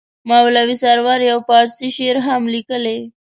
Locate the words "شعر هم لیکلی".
1.95-2.97